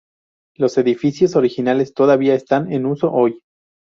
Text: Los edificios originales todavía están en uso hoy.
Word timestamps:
Los 0.55 0.79
edificios 0.79 1.35
originales 1.35 1.93
todavía 1.93 2.33
están 2.33 2.71
en 2.71 2.87
uso 2.87 3.11
hoy. 3.13 3.39